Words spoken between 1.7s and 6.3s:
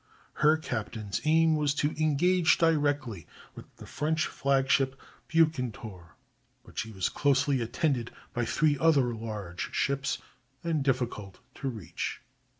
to engage directly with the French flagship Bucentaure,